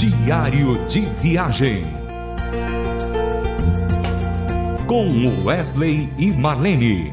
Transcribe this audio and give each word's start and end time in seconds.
Diário 0.00 0.82
de 0.86 1.00
Viagem. 1.20 1.86
Com 4.86 5.44
Wesley 5.44 6.08
e 6.16 6.30
Marlene. 6.30 7.12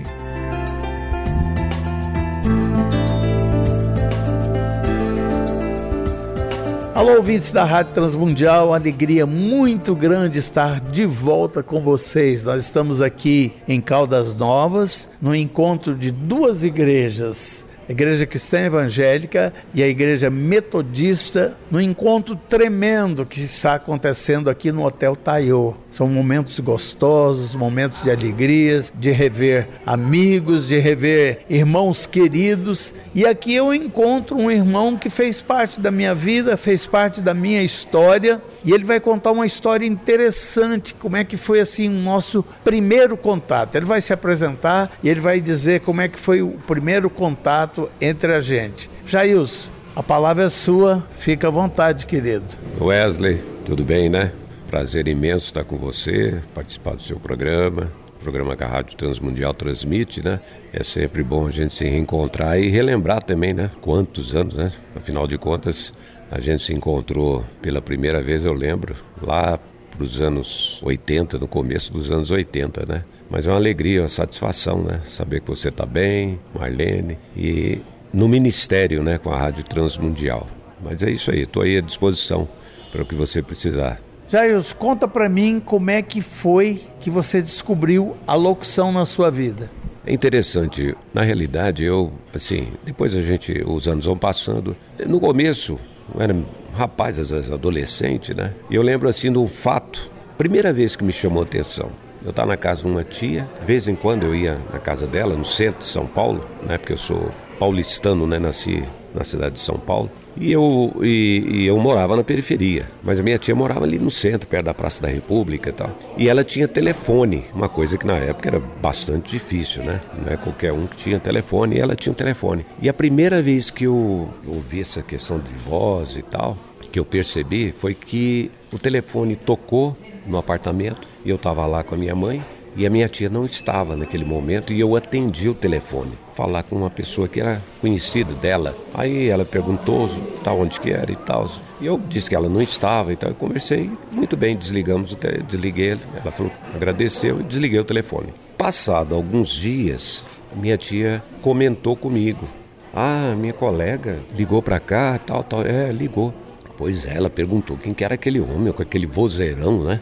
Alô, 6.96 7.18
ouvintes 7.18 7.52
da 7.52 7.66
Rádio 7.66 7.94
Transmundial, 7.94 8.74
alegria 8.74 9.26
muito 9.26 9.94
grande 9.94 10.40
estar 10.40 10.80
de 10.80 11.06
volta 11.06 11.62
com 11.62 11.82
vocês. 11.82 12.42
Nós 12.42 12.64
estamos 12.64 13.02
aqui 13.02 13.52
em 13.68 13.82
Caldas 13.82 14.34
Novas, 14.34 15.10
no 15.22 15.36
encontro 15.36 15.94
de 15.94 16.10
duas 16.10 16.64
igrejas 16.64 17.66
a 17.88 17.92
Igreja 17.92 18.26
Cristã 18.26 18.60
Evangélica 18.60 19.54
e 19.74 19.82
a 19.82 19.88
Igreja 19.88 20.30
Metodista, 20.30 21.56
no 21.72 21.80
encontro 21.80 22.36
tremendo 22.36 23.26
que 23.26 23.40
está 23.40 23.76
acontecendo 23.76 24.50
aqui 24.50 24.72
no 24.72 24.86
Hotel 24.86 25.16
Taiô. 25.16 25.74
São 25.90 26.08
momentos 26.08 26.60
gostosos, 26.60 27.56
momentos 27.56 28.04
de 28.04 28.12
alegrias, 28.12 28.92
de 28.94 29.12
rever 29.12 29.70
amigos, 29.86 30.68
de 30.68 30.78
rever 30.80 31.46
irmãos 31.50 32.06
queridos. 32.06 32.94
E 33.16 33.26
aqui 33.26 33.56
eu 33.56 33.74
encontro 33.74 34.38
um 34.38 34.52
irmão 34.52 34.98
que 34.98 35.10
fez 35.10 35.40
parte 35.40 35.80
da 35.80 35.90
minha 35.90 36.14
vida, 36.14 36.58
fez 36.58 36.86
parte 36.86 37.22
da 37.22 37.34
minha 37.34 37.64
história 37.64 38.42
e 38.68 38.74
ele 38.74 38.84
vai 38.84 39.00
contar 39.00 39.32
uma 39.32 39.46
história 39.46 39.86
interessante, 39.86 40.94
como 40.94 41.16
é 41.16 41.24
que 41.24 41.38
foi 41.38 41.62
assim 41.62 41.88
o 41.88 42.02
nosso 42.02 42.44
primeiro 42.66 43.16
contato. 43.16 43.76
Ele 43.76 43.86
vai 43.86 44.02
se 44.02 44.12
apresentar 44.12 44.92
e 45.02 45.08
ele 45.08 45.22
vai 45.22 45.40
dizer 45.40 45.80
como 45.80 46.02
é 46.02 46.10
que 46.10 46.20
foi 46.20 46.42
o 46.42 46.50
primeiro 46.68 47.10
contato 47.10 47.90
entre 48.02 48.34
a 48.34 48.42
gente. 48.42 48.90
Jailson, 49.06 49.70
a 49.96 50.04
palavra 50.04 50.44
é 50.44 50.50
sua, 50.50 51.02
fica 51.18 51.48
à 51.48 51.50
vontade, 51.50 52.06
querido. 52.06 52.44
Wesley, 52.78 53.42
tudo 53.66 53.86
bem, 53.86 54.10
né? 54.10 54.34
Prazer 54.70 55.08
imenso 55.08 55.46
estar 55.46 55.64
com 55.64 55.78
você, 55.78 56.42
participar 56.54 56.96
do 56.96 57.02
seu 57.02 57.18
programa, 57.18 57.90
programa 58.28 58.58
que 58.58 58.64
a 58.66 58.68
Rádio 58.68 58.98
Transmundial 58.98 59.54
transmite, 59.54 60.22
né? 60.22 60.42
É 60.74 60.84
sempre 60.84 61.24
bom 61.24 61.48
a 61.48 61.50
gente 61.50 61.74
se 61.74 61.88
reencontrar 61.88 62.60
e 62.60 62.68
relembrar 62.68 63.24
também, 63.24 63.54
né? 63.54 63.72
Quantos 63.80 64.36
anos, 64.36 64.54
né? 64.54 64.70
Afinal 64.94 65.26
de 65.26 65.38
contas, 65.38 65.94
a 66.30 66.38
gente 66.42 66.62
se 66.62 66.74
encontrou 66.74 67.46
pela 67.62 67.82
primeira 67.82 68.22
vez, 68.22 68.44
eu 68.44 68.52
lembro, 68.52 68.98
lá 69.22 69.58
para 69.90 70.04
os 70.04 70.20
anos 70.20 70.82
80, 70.84 71.40
no 71.40 71.48
começo 71.48 71.94
dos 71.94 72.12
anos 72.12 72.30
80, 72.30 72.84
né? 72.86 73.06
Mas 73.30 73.48
é 73.48 73.50
uma 73.50 73.56
alegria, 73.56 74.02
uma 74.02 74.10
satisfação, 74.10 74.84
né? 74.84 75.00
Saber 75.04 75.40
que 75.40 75.48
você 75.48 75.70
está 75.70 75.86
bem, 75.86 76.38
Marlene, 76.54 77.18
e 77.34 77.80
no 78.12 78.28
ministério, 78.28 79.02
né, 79.04 79.18
com 79.18 79.32
a 79.32 79.38
Rádio 79.38 79.64
Transmundial. 79.64 80.46
Mas 80.82 81.02
é 81.02 81.10
isso 81.10 81.32
aí, 81.32 81.44
estou 81.44 81.64
aí 81.64 81.78
à 81.78 81.82
disposição 81.82 82.46
para 82.92 83.04
o 83.04 83.06
que 83.06 83.16
você 83.16 83.42
precisar. 83.42 84.02
Jair, 84.30 84.62
conta 84.76 85.08
para 85.08 85.30
mim 85.30 85.62
como 85.64 85.90
é 85.90 86.02
que 86.02 86.22
foi 86.22 86.82
que 87.00 87.10
você 87.10 87.42
descobriu 87.42 88.18
a 88.28 88.36
locução 88.36 88.92
na 88.92 89.06
sua 89.06 89.32
vida. 89.32 89.72
É 90.06 90.14
interessante, 90.14 90.96
na 91.14 91.22
realidade 91.22 91.86
eu, 91.86 92.12
assim, 92.34 92.74
depois 92.84 93.16
a 93.16 93.22
gente, 93.22 93.64
os 93.66 93.88
anos 93.88 94.06
vão 94.06 94.18
passando. 94.18 94.76
No 95.06 95.22
começo 95.22 95.80
eu 96.14 96.22
era 96.22 96.36
rapaz, 96.74 97.18
às 97.20 97.30
vezes 97.30 97.50
adolescente, 97.50 98.36
né? 98.36 98.54
E 98.70 98.76
eu 98.76 98.82
lembro 98.82 99.08
assim 99.08 99.30
um 99.30 99.48
fato, 99.48 100.12
primeira 100.38 100.74
vez 100.74 100.94
que 100.96 101.06
me 101.06 101.14
chamou 101.14 101.44
a 101.44 101.46
atenção. 101.46 101.90
Eu 102.22 102.32
estava 102.32 102.50
na 102.50 102.58
casa 102.58 102.82
de 102.82 102.88
uma 102.90 103.06
tia, 103.06 103.48
de 103.62 103.66
vez 103.66 103.88
em 103.88 103.96
quando 103.96 104.24
eu 104.24 104.36
ia 104.36 104.58
na 104.74 104.80
casa 104.80 105.08
dela, 105.08 105.36
no 105.36 105.46
centro 105.46 105.80
de 105.80 105.88
São 105.88 106.06
Paulo, 106.06 106.46
né? 106.68 106.78
Porque 106.78 106.94
eu 106.94 106.98
sou 106.98 107.30
paulistano, 107.58 108.28
né? 108.28 108.40
Nasci 108.40 108.84
na 109.16 109.24
cidade 109.24 109.56
de 109.56 109.62
São 109.62 109.78
Paulo. 109.78 110.12
E 110.40 110.52
eu, 110.52 110.94
e, 111.02 111.44
e, 111.48 111.68
eu 111.68 111.78
morava 111.80 112.16
na 112.16 112.24
periferia, 112.24 112.86
mas 113.04 113.20
a 113.20 113.24
minha 113.24 113.38
tia 113.38 113.56
morava 113.56 113.86
ali 113.86 113.98
no 113.98 114.12
centro, 114.12 114.48
perto 114.48 114.66
da 114.66 114.74
Praça 114.74 115.02
da 115.02 115.08
República 115.08 115.70
e 115.70 115.74
tal. 115.74 115.92
E 116.18 116.30
ela 116.30 116.44
tinha 116.44 116.68
telefone, 116.68 117.46
uma 117.54 117.68
coisa 117.68 117.98
que 117.98 118.06
na 118.06 118.16
época 118.16 118.50
era 118.50 118.60
bastante 118.60 119.32
difícil, 119.32 119.84
né? 119.84 120.00
Não 120.18 120.32
é 120.32 120.38
qualquer 120.38 120.72
um 120.72 120.86
que 120.86 120.98
tinha 120.98 121.20
telefone, 121.20 121.76
e 121.76 121.80
ela 121.80 121.96
tinha 121.96 122.12
um 122.12 122.16
telefone. 122.16 122.66
E 122.82 122.88
a 122.88 122.94
primeira 122.94 123.42
vez 123.42 123.72
que 123.72 123.86
eu 123.86 124.30
ouvi 124.46 124.82
essa 124.82 125.02
questão 125.02 125.40
de 125.40 125.54
voz 125.54 126.18
e 126.18 126.22
tal, 126.22 126.58
que 126.92 127.00
eu 127.00 127.06
percebi 127.06 127.72
foi 127.72 127.94
que 127.94 128.52
o 128.72 128.80
telefone 128.80 129.36
tocou 129.36 129.98
no 130.26 130.38
apartamento 130.38 131.08
e 131.26 131.30
eu 131.30 131.36
estava 131.36 131.66
lá 131.66 131.84
com 131.84 131.96
a 131.96 131.98
minha 131.98 132.16
mãe 132.16 132.44
e 132.78 132.86
a 132.86 132.92
minha 132.92 133.10
tia 133.10 133.28
não 133.28 133.44
estava 133.44 133.96
naquele 133.96 134.24
momento 134.24 134.72
e 134.72 134.80
eu 134.80 134.96
atendi 134.96 135.50
o 135.50 135.56
telefone, 135.56 136.12
falar 136.36 136.62
com 136.62 136.76
uma 136.76 136.92
pessoa 136.92 137.28
que 137.28 137.42
era 137.42 137.60
conhecida 137.82 138.32
dela. 138.36 138.76
Aí 138.94 139.30
ela 139.30 139.44
perguntou 139.44 140.08
tal 140.44 140.60
onde 140.60 140.80
que 140.80 140.92
era 140.92 141.12
e 141.12 141.16
tal. 141.16 141.50
E 141.82 141.88
eu 141.88 142.00
disse 142.08 142.30
que 142.30 142.36
ela 142.36 142.48
não 142.48 142.62
estava 142.62 143.12
e 143.12 143.16
tal. 143.16 143.32
Eu 143.32 143.36
conversei 143.36 143.90
muito 144.12 144.38
bem, 144.38 144.56
desligamos 144.56 145.18
desliguei. 145.48 145.98
Ela 146.22 146.32
falou, 146.32 146.52
agradeceu 146.76 147.40
e 147.40 147.44
desliguei 147.44 147.80
o 147.80 147.84
telefone. 147.84 148.32
Passado 148.56 149.16
alguns 149.16 149.50
dias, 149.50 150.24
minha 150.56 150.78
tia 150.78 151.24
comentou 151.42 151.96
comigo. 151.96 152.48
Ah, 152.94 153.34
minha 153.36 153.54
colega 153.54 154.20
ligou 154.36 154.62
para 154.62 154.80
cá, 154.80 155.20
tal, 155.26 155.44
tal. 155.44 155.66
É, 155.66 155.88
ligou. 155.92 156.32
Pois 156.78 157.06
é, 157.06 157.18
ela 157.18 157.30
perguntou 157.30 157.76
quem 157.76 157.94
que 157.94 158.04
era 158.04 158.14
aquele 158.14 158.40
homem 158.40 158.72
com 158.72 158.84
aquele 158.84 159.08
vozeirão, 159.08 159.84
né? 159.84 160.00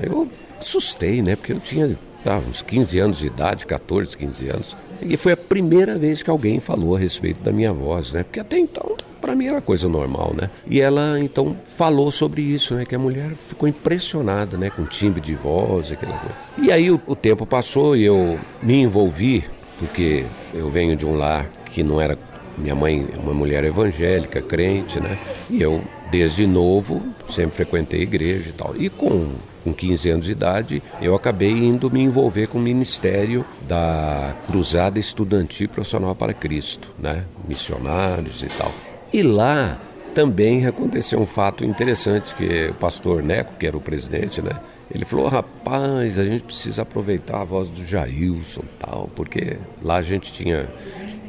Aí 0.00 0.06
eu 0.06 0.28
assustei, 0.58 1.20
né? 1.20 1.34
Porque 1.34 1.52
eu 1.52 1.60
tinha 1.60 1.98
tá, 2.22 2.38
uns 2.38 2.62
15 2.62 2.98
anos 3.00 3.18
de 3.18 3.26
idade, 3.26 3.66
14, 3.66 4.16
15 4.16 4.48
anos. 4.48 4.76
E 5.02 5.16
foi 5.16 5.32
a 5.32 5.36
primeira 5.36 5.98
vez 5.98 6.22
que 6.22 6.30
alguém 6.30 6.60
falou 6.60 6.94
a 6.94 6.98
respeito 6.98 7.42
da 7.42 7.52
minha 7.52 7.72
voz, 7.72 8.14
né? 8.14 8.22
Porque 8.22 8.38
até 8.38 8.56
então, 8.56 8.96
para 9.20 9.34
mim 9.34 9.46
era 9.46 9.60
coisa 9.60 9.88
normal, 9.88 10.32
né? 10.34 10.48
E 10.68 10.80
ela 10.80 11.18
então 11.18 11.56
falou 11.66 12.12
sobre 12.12 12.42
isso, 12.42 12.74
né? 12.74 12.84
Que 12.84 12.94
a 12.94 12.98
mulher 12.98 13.32
ficou 13.48 13.68
impressionada, 13.68 14.56
né? 14.56 14.70
Com 14.70 14.82
o 14.82 14.86
timbre 14.86 15.20
de 15.20 15.34
voz, 15.34 15.90
aquela 15.90 16.16
coisa. 16.16 16.36
E 16.56 16.70
aí 16.70 16.92
o, 16.92 17.00
o 17.08 17.16
tempo 17.16 17.44
passou 17.44 17.96
e 17.96 18.04
eu 18.04 18.38
me 18.62 18.80
envolvi, 18.80 19.44
porque 19.80 20.24
eu 20.54 20.70
venho 20.70 20.96
de 20.96 21.04
um 21.04 21.16
lar 21.16 21.50
que 21.72 21.82
não 21.82 22.00
era 22.00 22.16
minha 22.56 22.74
mãe 22.74 23.06
é 23.12 23.18
uma 23.18 23.34
mulher 23.34 23.64
evangélica, 23.64 24.40
crente, 24.40 25.00
né? 25.00 25.18
E 25.50 25.60
eu, 25.60 25.82
desde 26.14 26.46
novo, 26.46 27.02
sempre 27.28 27.56
frequentei 27.56 28.02
igreja 28.02 28.48
e 28.48 28.52
tal. 28.52 28.76
E 28.76 28.88
com, 28.88 29.32
com 29.64 29.74
15 29.74 30.10
anos 30.10 30.26
de 30.26 30.30
idade, 30.30 30.80
eu 31.02 31.12
acabei 31.12 31.50
indo 31.50 31.90
me 31.90 32.00
envolver 32.00 32.46
com 32.46 32.56
o 32.56 32.60
ministério 32.60 33.44
da 33.66 34.32
Cruzada 34.46 35.00
Estudantil 35.00 35.68
Profissional 35.68 36.14
para 36.14 36.32
Cristo, 36.32 36.88
né? 37.00 37.24
Missionários 37.48 38.44
e 38.44 38.46
tal. 38.46 38.72
E 39.12 39.24
lá 39.24 39.76
também 40.14 40.64
aconteceu 40.68 41.18
um 41.18 41.26
fato 41.26 41.64
interessante 41.64 42.32
que 42.36 42.68
o 42.68 42.74
pastor 42.74 43.20
Neco, 43.20 43.54
que 43.58 43.66
era 43.66 43.76
o 43.76 43.80
presidente, 43.80 44.40
né? 44.40 44.52
Ele 44.94 45.04
falou, 45.04 45.26
rapaz, 45.26 46.16
a 46.16 46.24
gente 46.24 46.44
precisa 46.44 46.82
aproveitar 46.82 47.40
a 47.40 47.44
voz 47.44 47.68
do 47.68 47.84
Jailson 47.84 48.62
tal, 48.78 49.10
porque 49.16 49.56
lá 49.82 49.96
a 49.96 50.02
gente 50.02 50.32
tinha 50.32 50.68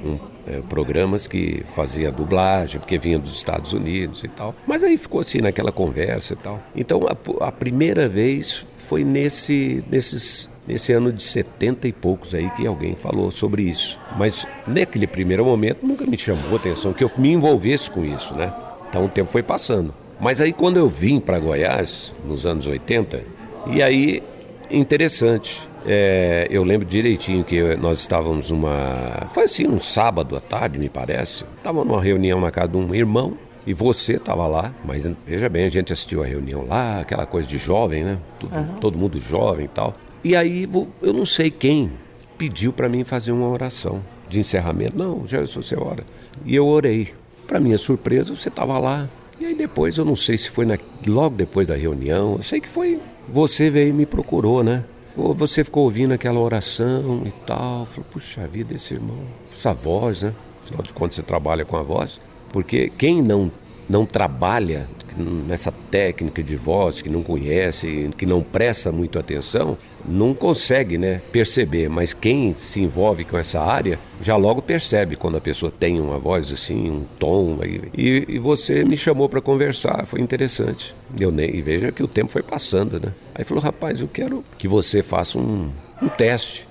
um 0.05 0.19
é, 0.47 0.61
programas 0.69 1.27
que 1.27 1.63
fazia 1.75 2.11
dublagem, 2.11 2.79
porque 2.79 2.97
vinha 2.97 3.17
dos 3.17 3.35
Estados 3.35 3.73
Unidos 3.73 4.23
e 4.23 4.27
tal. 4.27 4.53
Mas 4.67 4.83
aí 4.83 4.97
ficou 4.97 5.21
assim 5.21 5.39
naquela 5.39 5.71
conversa 5.71 6.33
e 6.33 6.37
tal. 6.37 6.61
Então 6.75 7.01
a, 7.07 7.47
a 7.47 7.51
primeira 7.51 8.07
vez 8.07 8.65
foi 8.77 9.03
nesse, 9.03 9.83
nesses, 9.89 10.49
nesse 10.67 10.93
ano 10.93 11.11
de 11.11 11.23
70 11.23 11.87
e 11.87 11.91
poucos 11.91 12.35
aí 12.35 12.49
que 12.51 12.67
alguém 12.67 12.95
falou 12.95 13.31
sobre 13.31 13.63
isso. 13.63 13.99
Mas 14.17 14.47
naquele 14.67 15.07
primeiro 15.07 15.43
momento 15.43 15.85
nunca 15.85 16.05
me 16.05 16.17
chamou 16.17 16.53
a 16.53 16.55
atenção 16.55 16.93
que 16.93 17.03
eu 17.03 17.11
me 17.17 17.31
envolvesse 17.31 17.89
com 17.89 18.05
isso, 18.05 18.35
né? 18.35 18.53
Então 18.89 19.05
o 19.05 19.09
tempo 19.09 19.31
foi 19.31 19.41
passando. 19.41 19.93
Mas 20.19 20.39
aí 20.39 20.53
quando 20.53 20.77
eu 20.77 20.87
vim 20.87 21.19
para 21.19 21.39
Goiás, 21.39 22.13
nos 22.25 22.45
anos 22.45 22.67
80, 22.67 23.35
e 23.67 23.81
aí, 23.81 24.21
interessante, 24.69 25.61
é, 25.85 26.47
eu 26.49 26.63
lembro 26.63 26.87
direitinho 26.87 27.43
que 27.43 27.75
nós 27.75 27.99
estávamos 27.99 28.49
numa. 28.49 29.27
Foi 29.33 29.43
assim, 29.43 29.67
um 29.67 29.79
sábado 29.79 30.35
à 30.35 30.39
tarde, 30.39 30.79
me 30.79 30.89
parece. 30.89 31.45
Estava 31.57 31.83
numa 31.83 32.01
reunião 32.01 32.41
na 32.41 32.51
casa 32.51 32.69
de 32.69 32.77
um 32.77 32.93
irmão 32.93 33.37
e 33.67 33.73
você 33.73 34.15
estava 34.15 34.47
lá, 34.47 34.73
mas 34.83 35.09
veja 35.25 35.49
bem, 35.49 35.65
a 35.65 35.69
gente 35.69 35.91
assistiu 35.91 36.23
a 36.23 36.25
reunião 36.25 36.65
lá, 36.67 36.99
aquela 36.99 37.25
coisa 37.25 37.47
de 37.47 37.57
jovem, 37.57 38.03
né? 38.03 38.17
Tudo, 38.39 38.55
uhum. 38.55 38.75
Todo 38.79 38.97
mundo 38.97 39.19
jovem 39.19 39.65
e 39.65 39.69
tal. 39.69 39.93
E 40.23 40.35
aí, 40.35 40.69
eu 41.01 41.13
não 41.13 41.25
sei 41.25 41.49
quem 41.51 41.91
pediu 42.37 42.73
para 42.73 42.89
mim 42.89 43.03
fazer 43.03 43.31
uma 43.31 43.47
oração 43.47 44.01
de 44.29 44.39
encerramento. 44.39 44.97
Não, 44.97 45.27
já 45.27 45.45
sou 45.47 45.61
você 45.61 45.75
ora. 45.75 46.03
E 46.45 46.55
eu 46.55 46.65
orei. 46.65 47.13
Para 47.47 47.59
minha 47.59 47.77
surpresa, 47.77 48.35
você 48.35 48.49
estava 48.49 48.77
lá. 48.79 49.07
E 49.39 49.45
aí 49.45 49.55
depois, 49.55 49.97
eu 49.97 50.05
não 50.05 50.15
sei 50.15 50.37
se 50.37 50.49
foi 50.49 50.65
na, 50.65 50.77
logo 51.05 51.35
depois 51.35 51.67
da 51.67 51.75
reunião, 51.75 52.35
eu 52.37 52.43
sei 52.43 52.59
que 52.59 52.69
foi. 52.69 52.99
Você 53.27 53.69
veio 53.69 53.89
e 53.89 53.93
me 53.93 54.05
procurou, 54.05 54.63
né? 54.63 54.83
Ou 55.17 55.33
você 55.33 55.63
ficou 55.63 55.83
ouvindo 55.83 56.13
aquela 56.13 56.39
oração 56.39 57.23
e 57.25 57.31
tal, 57.45 57.85
falou, 57.85 58.05
puxa 58.11 58.45
vida, 58.47 58.73
esse 58.73 58.93
irmão, 58.93 59.19
essa 59.53 59.73
voz, 59.73 60.23
né? 60.23 60.33
Afinal 60.63 60.83
de 60.83 60.93
contas, 60.93 61.15
você 61.15 61.23
trabalha 61.23 61.63
com 61.63 61.77
a 61.77 61.83
voz. 61.83 62.19
Porque 62.49 62.91
quem 62.97 63.21
não 63.21 63.51
não 63.87 64.05
trabalha 64.05 64.87
nessa 65.15 65.71
técnica 65.71 66.43
de 66.43 66.55
voz, 66.55 67.01
que 67.01 67.09
não 67.09 67.23
conhece, 67.23 68.09
que 68.17 68.25
não 68.25 68.41
presta 68.41 68.91
muito 68.91 69.17
atenção, 69.17 69.77
não 70.07 70.33
consegue 70.33 70.97
né, 70.97 71.21
perceber. 71.31 71.89
Mas 71.89 72.13
quem 72.13 72.55
se 72.55 72.81
envolve 72.81 73.23
com 73.23 73.37
essa 73.37 73.61
área 73.61 73.99
já 74.21 74.35
logo 74.35 74.61
percebe 74.61 75.15
quando 75.15 75.37
a 75.37 75.41
pessoa 75.41 75.71
tem 75.71 75.99
uma 75.99 76.17
voz 76.17 76.51
assim, 76.51 76.89
um 76.89 77.05
tom. 77.19 77.59
E, 77.63 78.25
e 78.27 78.39
você 78.39 78.83
me 78.83 78.97
chamou 78.97 79.27
para 79.27 79.41
conversar, 79.41 80.05
foi 80.05 80.21
interessante. 80.21 80.95
Eu 81.19 81.31
nem, 81.31 81.55
e 81.55 81.61
veja 81.61 81.91
que 81.91 82.03
o 82.03 82.07
tempo 82.07 82.31
foi 82.31 82.43
passando, 82.43 82.99
né? 82.99 83.13
Aí 83.33 83.43
falou, 83.43 83.63
rapaz, 83.63 84.01
eu 84.01 84.07
quero 84.07 84.43
que 84.57 84.67
você 84.67 85.01
faça 85.01 85.37
um, 85.37 85.71
um 86.01 86.07
teste. 86.07 86.67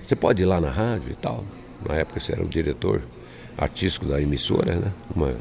Você 0.00 0.16
pode 0.16 0.42
ir 0.42 0.46
lá 0.46 0.60
na 0.60 0.70
rádio 0.70 1.12
e 1.12 1.16
tal. 1.16 1.44
Na 1.86 1.94
época 1.96 2.20
você 2.20 2.32
era 2.32 2.42
o 2.42 2.48
diretor 2.48 3.02
artístico 3.56 4.06
da 4.06 4.20
emissora, 4.20 4.76
né? 4.76 4.92
Uma 5.14 5.34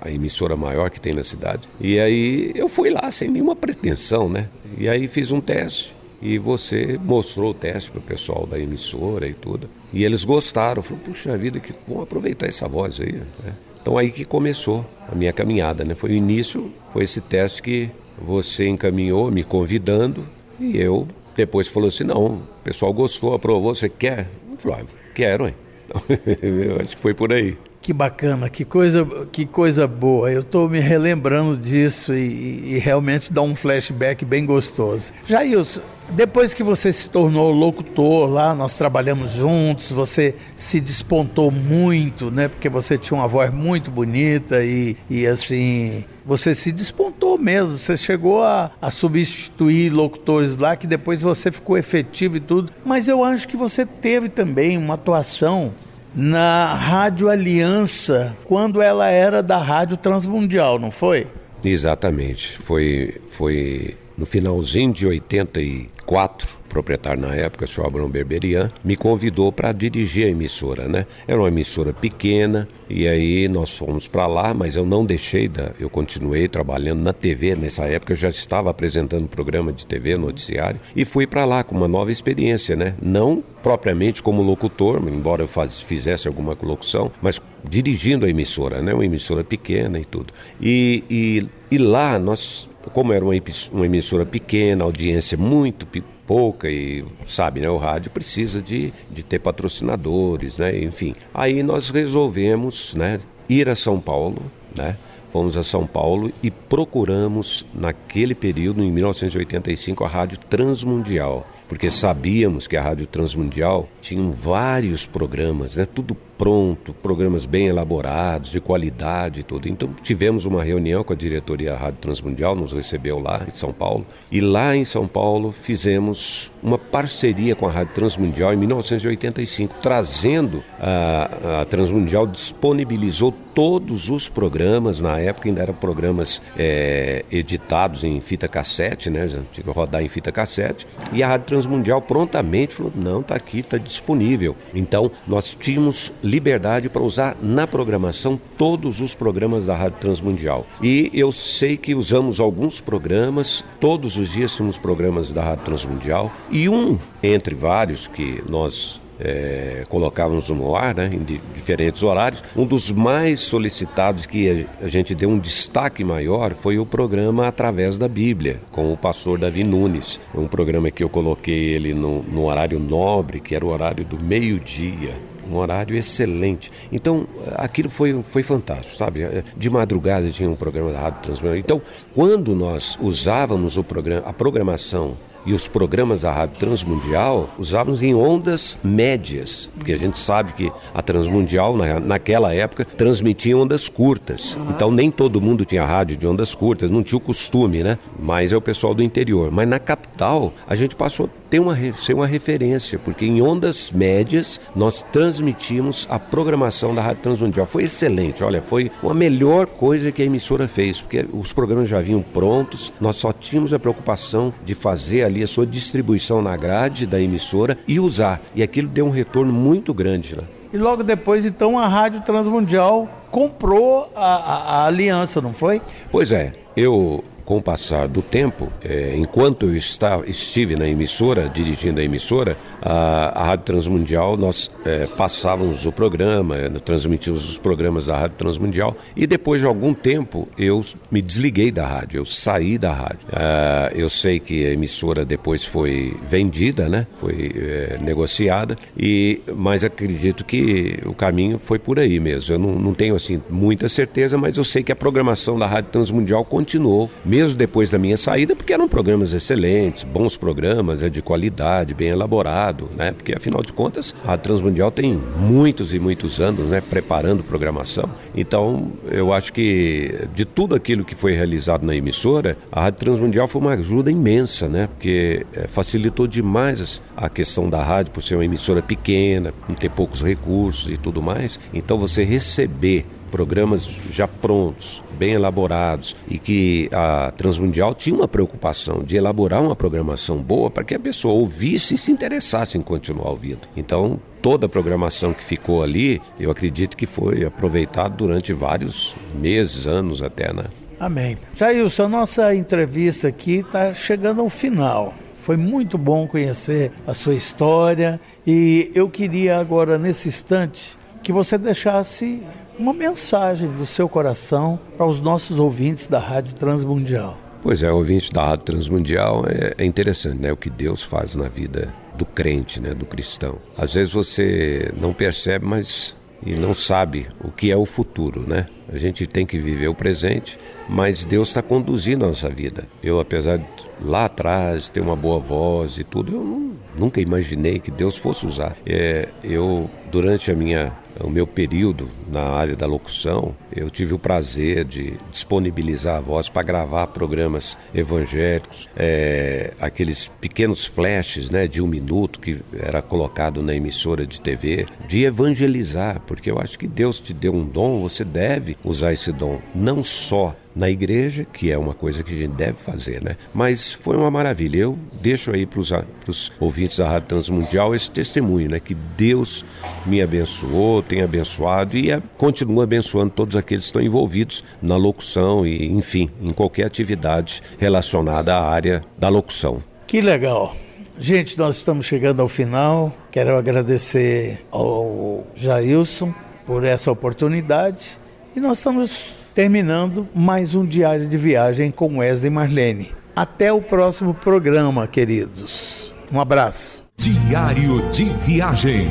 a 0.00 0.10
emissora 0.10 0.56
maior 0.56 0.90
que 0.90 1.00
tem 1.00 1.14
na 1.14 1.22
cidade. 1.22 1.68
E 1.80 1.98
aí 2.00 2.52
eu 2.54 2.68
fui 2.68 2.90
lá 2.90 3.10
sem 3.10 3.28
nenhuma 3.28 3.54
pretensão, 3.54 4.28
né? 4.28 4.48
E 4.76 4.88
aí 4.88 5.06
fiz 5.06 5.30
um 5.30 5.40
teste. 5.40 5.94
E 6.20 6.38
você 6.38 6.98
mostrou 7.02 7.50
o 7.50 7.54
teste 7.54 7.90
para 7.90 8.00
o 8.00 8.02
pessoal 8.02 8.46
da 8.46 8.58
emissora 8.58 9.26
e 9.28 9.34
tudo. 9.34 9.68
E 9.92 10.04
eles 10.04 10.24
gostaram. 10.24 10.82
Falou, 10.82 11.02
puxa 11.04 11.36
vida, 11.36 11.60
que 11.60 11.72
bom 11.86 12.02
aproveitar 12.02 12.46
essa 12.46 12.66
voz 12.66 13.00
aí. 13.00 13.12
Né? 13.12 13.54
Então 13.80 13.96
aí 13.96 14.10
que 14.10 14.24
começou 14.24 14.84
a 15.10 15.14
minha 15.14 15.32
caminhada, 15.32 15.84
né? 15.84 15.94
Foi 15.94 16.10
o 16.10 16.14
início, 16.14 16.72
foi 16.92 17.04
esse 17.04 17.20
teste 17.20 17.62
que 17.62 17.90
você 18.20 18.68
encaminhou, 18.68 19.30
me 19.30 19.44
convidando. 19.44 20.26
E 20.58 20.76
eu 20.76 21.06
depois 21.36 21.68
falou 21.68 21.88
assim, 21.88 22.04
não, 22.04 22.26
o 22.26 22.42
pessoal 22.64 22.92
gostou, 22.92 23.32
aprovou, 23.32 23.74
você 23.74 23.88
quer? 23.88 24.28
Eu 24.50 24.58
falei, 24.58 24.80
ah, 24.82 24.84
quero, 25.14 25.46
hein? 25.46 25.54
Então, 25.88 26.02
eu 26.50 26.80
acho 26.80 26.96
que 26.96 27.00
foi 27.00 27.14
por 27.14 27.32
aí. 27.32 27.56
Que 27.80 27.92
bacana, 27.92 28.48
que 28.50 28.64
coisa, 28.64 29.06
que 29.30 29.46
coisa 29.46 29.86
boa. 29.86 30.30
Eu 30.30 30.40
estou 30.40 30.68
me 30.68 30.80
relembrando 30.80 31.56
disso 31.56 32.12
e, 32.12 32.74
e, 32.74 32.78
realmente 32.78 33.32
dá 33.32 33.40
um 33.40 33.54
flashback 33.54 34.24
bem 34.24 34.44
gostoso. 34.44 35.12
Jailson, 35.24 35.80
depois 36.10 36.52
que 36.52 36.62
você 36.62 36.92
se 36.92 37.08
tornou 37.08 37.52
locutor 37.52 38.28
lá, 38.28 38.54
nós 38.54 38.74
trabalhamos 38.74 39.30
juntos, 39.30 39.90
você 39.90 40.34
se 40.56 40.80
despontou 40.80 41.50
muito, 41.50 42.30
né? 42.30 42.48
Porque 42.48 42.68
você 42.68 42.98
tinha 42.98 43.18
uma 43.18 43.28
voz 43.28 43.52
muito 43.52 43.90
bonita 43.90 44.62
e, 44.64 44.96
e 45.08 45.26
assim, 45.26 46.04
você 46.26 46.54
se 46.54 46.72
despontou 46.72 47.38
mesmo. 47.38 47.78
Você 47.78 47.96
chegou 47.96 48.42
a, 48.42 48.70
a 48.82 48.90
substituir 48.90 49.90
locutores 49.90 50.58
lá, 50.58 50.76
que 50.76 50.86
depois 50.86 51.22
você 51.22 51.52
ficou 51.52 51.78
efetivo 51.78 52.36
e 52.36 52.40
tudo. 52.40 52.72
Mas 52.84 53.06
eu 53.06 53.22
acho 53.22 53.46
que 53.46 53.56
você 53.56 53.86
teve 53.86 54.28
também 54.28 54.76
uma 54.76 54.94
atuação 54.94 55.72
na 56.14 56.74
Rádio 56.74 57.28
Aliança, 57.28 58.36
quando 58.44 58.80
ela 58.82 59.08
era 59.08 59.42
da 59.42 59.58
Rádio 59.58 59.96
Transmundial, 59.96 60.78
não 60.78 60.90
foi? 60.90 61.26
Exatamente. 61.64 62.58
Foi, 62.58 63.20
foi 63.30 63.96
no 64.16 64.26
finalzinho 64.26 64.92
de 64.92 65.06
84, 65.06 66.56
o 66.64 66.68
proprietário 66.68 67.20
na 67.20 67.34
época, 67.34 67.64
o 67.64 67.68
senhor 67.68 67.86
Abrão 67.86 68.08
Berberian, 68.08 68.70
me 68.82 68.96
convidou 68.96 69.52
para 69.52 69.72
dirigir 69.72 70.26
a 70.26 70.30
emissora, 70.30 70.88
né? 70.88 71.06
Era 71.26 71.38
uma 71.38 71.48
emissora 71.48 71.92
pequena 71.92 72.68
e 72.88 73.06
aí 73.06 73.48
nós 73.48 73.76
fomos 73.76 74.08
para 74.08 74.26
lá, 74.26 74.54
mas 74.54 74.76
eu 74.76 74.84
não 74.84 75.04
deixei 75.04 75.48
da, 75.48 75.72
eu 75.78 75.90
continuei 75.90 76.48
trabalhando 76.48 77.02
na 77.02 77.12
TV 77.12 77.54
nessa 77.54 77.84
época, 77.84 78.12
eu 78.12 78.16
já 78.16 78.28
estava 78.28 78.70
apresentando 78.70 79.28
programa 79.28 79.72
de 79.72 79.86
TV, 79.86 80.16
noticiário 80.16 80.80
e 80.94 81.04
fui 81.04 81.26
para 81.26 81.44
lá 81.44 81.62
com 81.62 81.76
uma 81.76 81.88
nova 81.88 82.10
experiência, 82.10 82.74
né? 82.74 82.94
Não 83.00 83.42
propriamente 83.62 84.22
como 84.22 84.42
locutor, 84.42 85.02
embora 85.08 85.42
eu 85.42 85.48
faz, 85.48 85.80
fizesse 85.80 86.28
alguma 86.28 86.56
locução, 86.62 87.10
mas 87.20 87.40
dirigindo 87.68 88.24
a 88.24 88.30
emissora, 88.30 88.80
né? 88.80 88.94
Uma 88.94 89.04
emissora 89.04 89.44
pequena 89.44 89.98
e 89.98 90.04
tudo. 90.04 90.32
E, 90.60 91.04
e, 91.10 91.46
e 91.70 91.78
lá 91.78 92.18
nós 92.18 92.68
como 92.92 93.12
era 93.12 93.24
uma, 93.24 93.34
uma 93.72 93.86
emissora 93.86 94.24
pequena, 94.24 94.84
audiência 94.84 95.36
muito 95.36 95.86
pouca 96.28 96.70
e 96.70 97.02
sabe, 97.26 97.60
né, 97.60 97.70
o 97.70 97.78
rádio 97.78 98.10
precisa 98.10 98.60
de, 98.60 98.92
de 99.10 99.22
ter 99.22 99.38
patrocinadores, 99.38 100.58
né, 100.58 100.78
enfim. 100.78 101.14
Aí 101.32 101.62
nós 101.62 101.88
resolvemos, 101.88 102.94
né, 102.94 103.18
ir 103.48 103.66
a 103.66 103.74
São 103.74 103.98
Paulo, 103.98 104.42
né, 104.76 104.98
fomos 105.32 105.56
a 105.56 105.62
São 105.62 105.86
Paulo 105.86 106.30
e 106.42 106.50
procuramos 106.50 107.64
naquele 107.72 108.34
período, 108.34 108.84
em 108.84 108.92
1985, 108.92 110.04
a 110.04 110.08
Rádio 110.08 110.38
Transmundial, 110.50 111.46
porque 111.68 111.90
sabíamos 111.90 112.66
que 112.66 112.76
a 112.76 112.82
Rádio 112.82 113.06
Transmundial 113.06 113.88
tinha 114.00 114.30
vários 114.30 115.06
programas, 115.06 115.76
né, 115.76 115.84
tudo 115.84 116.16
pronto, 116.38 116.94
programas 116.94 117.44
bem 117.44 117.66
elaborados, 117.66 118.50
de 118.50 118.60
qualidade 118.60 119.40
e 119.40 119.42
tudo. 119.42 119.68
Então 119.68 119.90
tivemos 120.02 120.46
uma 120.46 120.62
reunião 120.62 121.02
com 121.02 121.12
a 121.12 121.16
diretoria 121.16 121.72
da 121.72 121.76
Rádio 121.76 121.98
Transmundial, 122.00 122.54
nos 122.54 122.72
recebeu 122.72 123.18
lá 123.18 123.44
em 123.46 123.52
São 123.52 123.72
Paulo. 123.72 124.06
E 124.30 124.40
lá 124.40 124.74
em 124.76 124.84
São 124.84 125.08
Paulo 125.08 125.52
fizemos 125.52 126.52
uma 126.62 126.78
parceria 126.78 127.56
com 127.56 127.66
a 127.66 127.70
Rádio 127.70 127.94
Transmundial 127.94 128.54
em 128.54 128.56
1985, 128.56 129.76
trazendo 129.82 130.62
a, 130.80 131.62
a 131.62 131.64
Transmundial 131.64 132.26
disponibilizou 132.26 133.34
todos 133.52 134.08
os 134.08 134.28
programas, 134.28 135.00
na 135.00 135.18
época 135.18 135.48
ainda 135.48 135.62
eram 135.62 135.74
programas 135.74 136.40
é, 136.56 137.24
editados 137.30 138.04
em 138.04 138.20
fita 138.20 138.46
cassete, 138.46 139.10
né? 139.10 139.26
Tinha 139.52 139.64
que 139.64 139.70
rodar 139.70 140.00
em 140.00 140.08
fita 140.08 140.30
cassete. 140.30 140.86
E 141.12 141.24
a 141.24 141.28
Rádio 141.28 141.46
Transmundial 141.58 142.00
prontamente 142.00 142.74
falou: 142.74 142.92
não, 142.94 143.20
está 143.20 143.34
aqui, 143.34 143.60
está 143.60 143.78
disponível. 143.78 144.54
Então 144.72 145.10
nós 145.26 145.56
tínhamos 145.58 146.12
liberdade 146.22 146.88
para 146.88 147.02
usar 147.02 147.36
na 147.42 147.66
programação 147.66 148.40
todos 148.56 149.00
os 149.00 149.14
programas 149.14 149.66
da 149.66 149.76
Rádio 149.76 149.98
Transmundial. 149.98 150.64
E 150.82 151.10
eu 151.12 151.32
sei 151.32 151.76
que 151.76 151.94
usamos 151.94 152.38
alguns 152.38 152.80
programas, 152.80 153.64
todos 153.80 154.16
os 154.16 154.30
dias 154.30 154.56
temos 154.56 154.78
programas 154.78 155.32
da 155.32 155.42
Rádio 155.42 155.64
Transmundial, 155.64 156.30
e 156.50 156.68
um 156.68 156.98
entre 157.22 157.54
vários 157.54 158.06
que 158.06 158.42
nós 158.48 159.00
é, 159.20 159.84
colocávamos 159.88 160.48
no 160.50 160.74
ar, 160.74 160.94
né, 160.94 161.10
em 161.12 161.40
diferentes 161.54 162.02
horários. 162.02 162.42
Um 162.56 162.64
dos 162.64 162.90
mais 162.90 163.40
solicitados 163.40 164.26
que 164.26 164.66
a 164.80 164.88
gente 164.88 165.14
deu 165.14 165.30
um 165.30 165.38
destaque 165.38 166.04
maior 166.04 166.54
foi 166.54 166.78
o 166.78 166.86
programa 166.86 167.48
Através 167.48 167.98
da 167.98 168.08
Bíblia, 168.08 168.60
com 168.70 168.92
o 168.92 168.96
pastor 168.96 169.38
Davi 169.38 169.64
Nunes. 169.64 170.20
Um 170.34 170.46
programa 170.46 170.90
que 170.90 171.02
eu 171.02 171.08
coloquei 171.08 171.74
ele 171.74 171.94
no, 171.94 172.22
no 172.22 172.44
horário 172.44 172.78
nobre, 172.78 173.40
que 173.40 173.54
era 173.54 173.64
o 173.64 173.68
horário 173.68 174.04
do 174.04 174.18
meio-dia 174.18 175.14
um 175.50 175.56
horário 175.56 175.96
excelente. 175.96 176.70
Então, 176.92 177.26
aquilo 177.56 177.88
foi, 177.88 178.22
foi 178.22 178.42
fantástico, 178.42 178.96
sabe? 178.96 179.42
De 179.56 179.70
madrugada 179.70 180.28
tinha 180.28 180.48
um 180.48 180.54
programa 180.54 180.92
da 180.92 181.00
Rádio. 181.00 181.56
Então, 181.56 181.80
quando 182.14 182.54
nós 182.54 182.98
usávamos 183.00 183.76
o 183.76 183.82
programa, 183.82 184.28
a 184.28 184.32
programação 184.32 185.16
e 185.48 185.54
os 185.54 185.66
programas 185.66 186.20
da 186.20 186.30
Rádio 186.30 186.58
Transmundial 186.58 187.48
usávamos 187.58 188.02
em 188.02 188.14
ondas 188.14 188.76
médias, 188.84 189.70
porque 189.78 189.94
a 189.94 189.96
gente 189.96 190.18
sabe 190.18 190.52
que 190.52 190.70
a 190.92 191.00
Transmundial, 191.00 191.74
na, 191.74 191.98
naquela 191.98 192.52
época, 192.52 192.84
transmitia 192.84 193.56
ondas 193.56 193.88
curtas. 193.88 194.58
Então 194.68 194.90
nem 194.90 195.10
todo 195.10 195.40
mundo 195.40 195.64
tinha 195.64 195.86
rádio 195.86 196.18
de 196.18 196.26
ondas 196.26 196.54
curtas, 196.54 196.90
não 196.90 197.02
tinha 197.02 197.16
o 197.16 197.20
costume, 197.20 197.82
né? 197.82 197.98
Mas 198.20 198.52
é 198.52 198.56
o 198.58 198.60
pessoal 198.60 198.94
do 198.94 199.02
interior. 199.02 199.50
Mas 199.50 199.66
na 199.66 199.78
capital, 199.78 200.52
a 200.66 200.74
gente 200.74 200.94
passou 200.94 201.30
ter 201.48 201.58
uma, 201.58 201.76
ser 201.94 202.14
uma 202.14 202.26
referência, 202.26 202.98
porque 202.98 203.24
em 203.24 203.40
ondas 203.40 203.90
médias 203.90 204.60
nós 204.74 205.02
transmitimos 205.02 206.06
a 206.10 206.18
programação 206.18 206.94
da 206.94 207.02
Rádio 207.02 207.22
Transmundial. 207.22 207.66
Foi 207.66 207.84
excelente, 207.84 208.44
olha, 208.44 208.60
foi 208.62 208.90
a 209.02 209.14
melhor 209.14 209.66
coisa 209.66 210.12
que 210.12 210.22
a 210.22 210.24
emissora 210.24 210.68
fez, 210.68 211.00
porque 211.00 211.26
os 211.32 211.52
programas 211.52 211.88
já 211.88 212.00
vinham 212.00 212.22
prontos, 212.22 212.92
nós 213.00 213.16
só 213.16 213.32
tínhamos 213.32 213.72
a 213.72 213.78
preocupação 213.78 214.52
de 214.64 214.74
fazer 214.74 215.24
ali 215.24 215.42
a 215.42 215.46
sua 215.46 215.66
distribuição 215.66 216.42
na 216.42 216.56
grade 216.56 217.06
da 217.06 217.20
emissora 217.20 217.78
e 217.86 217.98
usar. 217.98 218.40
E 218.54 218.62
aquilo 218.62 218.88
deu 218.88 219.06
um 219.06 219.10
retorno 219.10 219.52
muito 219.52 219.94
grande 219.94 220.34
lá. 220.34 220.44
E 220.72 220.76
logo 220.76 221.02
depois, 221.02 221.46
então, 221.46 221.78
a 221.78 221.86
Rádio 221.86 222.20
Transmundial 222.20 223.08
comprou 223.30 224.10
a, 224.14 224.20
a, 224.20 224.54
a 224.56 224.86
aliança, 224.86 225.40
não 225.40 225.54
foi? 225.54 225.80
Pois 226.10 226.30
é. 226.30 226.52
Eu 226.76 227.24
com 227.48 227.56
o 227.56 227.62
passar 227.62 228.06
do 228.08 228.20
tempo, 228.20 228.70
é, 228.84 229.16
enquanto 229.16 229.64
eu 229.64 229.74
estava, 229.74 230.28
estive 230.28 230.76
na 230.76 230.86
emissora, 230.86 231.48
dirigindo 231.48 231.98
a 231.98 232.04
emissora, 232.04 232.58
a, 232.82 233.40
a 233.40 233.46
Rádio 233.46 233.64
Transmundial, 233.64 234.36
nós 234.36 234.70
é, 234.84 235.06
passávamos 235.06 235.86
o 235.86 235.90
programa, 235.90 236.58
é, 236.58 236.68
transmitíamos 236.68 237.48
os 237.48 237.56
programas 237.56 238.04
da 238.04 238.18
Rádio 238.18 238.36
Transmundial 238.36 238.94
e 239.16 239.26
depois 239.26 239.62
de 239.62 239.66
algum 239.66 239.94
tempo 239.94 240.46
eu 240.58 240.82
me 241.10 241.22
desliguei 241.22 241.70
da 241.70 241.86
rádio, 241.86 242.18
eu 242.18 242.26
saí 242.26 242.76
da 242.76 242.92
rádio. 242.92 243.20
Ah, 243.32 243.90
eu 243.94 244.10
sei 244.10 244.38
que 244.38 244.66
a 244.66 244.72
emissora 244.72 245.24
depois 245.24 245.64
foi 245.64 246.14
vendida, 246.28 246.86
né? 246.86 247.06
foi 247.18 247.50
é, 247.56 247.98
negociada, 247.98 248.76
e, 248.94 249.40
mas 249.56 249.82
acredito 249.82 250.44
que 250.44 250.98
o 251.06 251.14
caminho 251.14 251.58
foi 251.58 251.78
por 251.78 251.98
aí 251.98 252.20
mesmo. 252.20 252.56
Eu 252.56 252.58
não, 252.58 252.74
não 252.74 252.92
tenho 252.92 253.14
assim 253.14 253.40
muita 253.48 253.88
certeza, 253.88 254.36
mas 254.36 254.58
eu 254.58 254.64
sei 254.64 254.82
que 254.82 254.92
a 254.92 254.96
programação 254.96 255.58
da 255.58 255.66
Rádio 255.66 255.92
Transmundial 255.92 256.44
continuou, 256.44 257.10
mesmo 257.24 257.37
mesmo 257.38 257.56
depois 257.56 257.90
da 257.90 257.98
minha 257.98 258.16
saída, 258.16 258.56
porque 258.56 258.72
eram 258.72 258.88
programas 258.88 259.32
excelentes, 259.32 260.02
bons 260.02 260.36
programas, 260.36 261.02
é 261.02 261.08
de 261.08 261.22
qualidade, 261.22 261.94
bem 261.94 262.08
elaborado, 262.08 262.90
né? 262.96 263.12
Porque 263.12 263.32
afinal 263.32 263.62
de 263.62 263.72
contas, 263.72 264.12
a 264.26 264.36
Transmundial 264.36 264.90
tem 264.90 265.20
muitos 265.38 265.94
e 265.94 266.00
muitos 266.00 266.40
anos, 266.40 266.66
né, 266.66 266.80
preparando 266.80 267.44
programação. 267.44 268.10
Então, 268.34 268.90
eu 269.08 269.32
acho 269.32 269.52
que 269.52 270.26
de 270.34 270.44
tudo 270.44 270.74
aquilo 270.74 271.04
que 271.04 271.14
foi 271.14 271.32
realizado 271.32 271.86
na 271.86 271.94
emissora, 271.94 272.58
a 272.72 272.82
Rádio 272.82 272.98
Transmundial 273.00 273.46
foi 273.46 273.60
uma 273.62 273.74
ajuda 273.74 274.10
imensa, 274.10 274.68
né? 274.68 274.88
Porque 274.88 275.46
é, 275.52 275.68
facilitou 275.68 276.26
demais 276.26 277.00
a 277.16 277.28
questão 277.28 277.70
da 277.70 277.82
rádio 277.84 278.10
por 278.12 278.20
ser 278.20 278.34
uma 278.34 278.44
emissora 278.44 278.82
pequena, 278.82 279.54
não 279.68 279.76
ter 279.76 279.90
poucos 279.90 280.22
recursos 280.22 280.90
e 280.90 280.96
tudo 280.96 281.22
mais. 281.22 281.60
Então, 281.72 281.98
você 281.98 282.24
receber 282.24 283.06
programas 283.28 283.88
já 284.10 284.26
prontos, 284.26 285.02
bem 285.18 285.32
elaborados 285.32 286.16
e 286.28 286.38
que 286.38 286.88
a 286.92 287.32
Transmundial 287.36 287.94
tinha 287.94 288.16
uma 288.16 288.28
preocupação 288.28 289.02
de 289.02 289.16
elaborar 289.16 289.62
uma 289.62 289.76
programação 289.76 290.38
boa 290.38 290.70
para 290.70 290.84
que 290.84 290.94
a 290.94 290.98
pessoa 290.98 291.34
ouvisse 291.34 291.94
e 291.94 291.98
se 291.98 292.10
interessasse 292.10 292.78
em 292.78 292.82
continuar 292.82 293.30
ouvindo. 293.30 293.68
Então, 293.76 294.18
toda 294.40 294.66
a 294.66 294.68
programação 294.68 295.32
que 295.32 295.44
ficou 295.44 295.82
ali, 295.82 296.20
eu 296.38 296.50
acredito 296.50 296.96
que 296.96 297.06
foi 297.06 297.44
aproveitado 297.44 298.16
durante 298.16 298.52
vários 298.52 299.14
meses, 299.34 299.86
anos 299.86 300.22
até, 300.22 300.52
né? 300.52 300.64
Amém. 300.98 301.38
Jailson, 301.54 302.08
nossa 302.08 302.54
entrevista 302.54 303.28
aqui 303.28 303.58
está 303.58 303.94
chegando 303.94 304.40
ao 304.40 304.48
final. 304.48 305.14
Foi 305.36 305.56
muito 305.56 305.96
bom 305.96 306.26
conhecer 306.26 306.92
a 307.06 307.14
sua 307.14 307.34
história 307.34 308.20
e 308.46 308.90
eu 308.94 309.08
queria 309.08 309.58
agora, 309.58 309.96
nesse 309.96 310.28
instante, 310.28 310.97
que 311.28 311.32
você 311.32 311.58
deixasse 311.58 312.42
uma 312.78 312.94
mensagem 312.94 313.70
do 313.72 313.84
seu 313.84 314.08
coração 314.08 314.80
para 314.96 315.04
os 315.04 315.20
nossos 315.20 315.58
ouvintes 315.58 316.06
da 316.06 316.18
Rádio 316.18 316.54
Transmundial. 316.54 317.36
Pois 317.62 317.82
é, 317.82 317.92
ouvinte 317.92 318.32
da 318.32 318.42
Rádio 318.42 318.64
Transmundial 318.64 319.44
é, 319.46 319.74
é 319.76 319.84
interessante, 319.84 320.40
né? 320.40 320.50
O 320.50 320.56
que 320.56 320.70
Deus 320.70 321.02
faz 321.02 321.36
na 321.36 321.46
vida 321.46 321.94
do 322.16 322.24
crente, 322.24 322.80
né? 322.80 322.94
Do 322.94 323.04
cristão. 323.04 323.58
Às 323.76 323.92
vezes 323.92 324.10
você 324.10 324.90
não 324.98 325.12
percebe, 325.12 325.66
mas 325.66 326.16
e 326.42 326.54
não 326.54 326.72
sabe 326.72 327.26
o 327.44 327.50
que 327.50 327.70
é 327.70 327.76
o 327.76 327.84
futuro, 327.84 328.48
né? 328.48 328.66
A 328.90 328.96
gente 328.96 329.26
tem 329.26 329.44
que 329.44 329.58
viver 329.58 329.88
o 329.88 329.94
presente, 329.94 330.58
mas 330.88 331.26
Deus 331.26 331.48
está 331.48 331.60
conduzindo 331.60 332.24
a 332.24 332.28
nossa 332.28 332.48
vida. 332.48 332.84
Eu, 333.02 333.20
apesar 333.20 333.58
de 333.58 333.66
lá 334.00 334.24
atrás 334.24 334.88
ter 334.88 335.00
uma 335.02 335.16
boa 335.16 335.38
voz 335.38 335.98
e 335.98 336.04
tudo, 336.04 336.32
eu 336.32 336.72
nunca 336.96 337.20
imaginei 337.20 337.78
que 337.80 337.90
Deus 337.90 338.16
fosse 338.16 338.46
usar. 338.46 338.78
É, 338.86 339.28
eu, 339.44 339.90
durante 340.10 340.50
a 340.50 340.54
minha 340.54 340.92
o 341.20 341.30
meu 341.30 341.46
período 341.46 342.08
na 342.30 342.42
área 342.42 342.76
da 342.76 342.86
locução, 342.86 343.54
eu 343.74 343.90
tive 343.90 344.14
o 344.14 344.18
prazer 344.18 344.84
de 344.84 345.14
disponibilizar 345.30 346.16
a 346.16 346.20
voz 346.20 346.48
para 346.48 346.62
gravar 346.62 347.06
programas 347.08 347.76
evangélicos, 347.94 348.88
é, 348.96 349.72
aqueles 349.80 350.28
pequenos 350.40 350.84
flashes 350.84 351.50
né, 351.50 351.66
de 351.66 351.82
um 351.82 351.86
minuto 351.86 352.38
que 352.38 352.60
era 352.78 353.02
colocado 353.02 353.62
na 353.62 353.74
emissora 353.74 354.26
de 354.26 354.40
TV, 354.40 354.86
de 355.08 355.24
evangelizar, 355.24 356.20
porque 356.26 356.50
eu 356.50 356.58
acho 356.58 356.78
que 356.78 356.86
Deus 356.86 357.18
te 357.18 357.32
deu 357.32 357.54
um 357.54 357.66
dom, 357.66 358.00
você 358.00 358.24
deve 358.24 358.76
usar 358.84 359.12
esse 359.12 359.32
dom, 359.32 359.60
não 359.74 360.02
só 360.02 360.54
na 360.74 360.88
igreja, 360.88 361.46
que 361.52 361.70
é 361.70 361.78
uma 361.78 361.94
coisa 361.94 362.22
que 362.22 362.32
a 362.32 362.36
gente 362.36 362.54
deve 362.54 362.78
fazer, 362.78 363.22
né? 363.22 363.36
Mas 363.52 363.92
foi 363.92 364.16
uma 364.16 364.30
maravilha. 364.30 364.78
Eu 364.78 364.98
deixo 365.20 365.50
aí 365.50 365.66
para 365.66 365.80
os 365.80 366.52
ouvintes 366.60 366.98
da 366.98 367.08
Rádio 367.08 367.28
Transmundial 367.28 367.94
esse 367.94 368.10
testemunho, 368.10 368.70
né? 368.70 368.80
Que 368.80 368.94
Deus 368.94 369.64
me 370.06 370.22
abençoou, 370.22 371.02
tem 371.02 371.22
abençoado 371.22 371.96
e 371.96 372.10
é, 372.10 372.22
continua 372.36 372.84
abençoando 372.84 373.30
todos 373.30 373.56
aqueles 373.56 373.84
que 373.84 373.88
estão 373.88 374.02
envolvidos 374.02 374.64
na 374.80 374.96
locução 374.96 375.66
e, 375.66 375.86
enfim, 375.86 376.30
em 376.40 376.52
qualquer 376.52 376.86
atividade 376.86 377.62
relacionada 377.78 378.54
à 378.54 378.68
área 378.68 379.02
da 379.16 379.28
locução. 379.28 379.82
Que 380.06 380.20
legal. 380.20 380.74
Gente, 381.20 381.58
nós 381.58 381.76
estamos 381.76 382.06
chegando 382.06 382.40
ao 382.40 382.48
final. 382.48 383.12
Quero 383.32 383.56
agradecer 383.56 384.64
ao 384.70 385.44
Jailson 385.56 386.32
por 386.64 386.84
essa 386.84 387.10
oportunidade. 387.10 388.16
E 388.54 388.60
nós 388.60 388.78
estamos 388.78 389.36
terminando 389.58 390.28
mais 390.32 390.72
um 390.76 390.86
diário 390.86 391.26
de 391.26 391.36
viagem 391.36 391.90
com 391.90 392.18
Wesley 392.18 392.48
Marlene. 392.48 393.10
Até 393.34 393.72
o 393.72 393.82
próximo 393.82 394.32
programa, 394.32 395.04
queridos. 395.08 396.14
Um 396.32 396.40
abraço. 396.40 397.04
Diário 397.16 398.08
de 398.12 398.26
viagem 398.26 399.08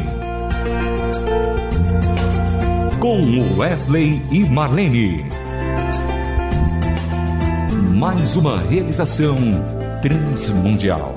com 3.02 3.58
Wesley 3.58 4.22
e 4.32 4.46
Marlene. 4.46 5.26
Mais 7.94 8.38
uma 8.38 8.62
realização 8.62 9.36
transmundial. 10.02 11.14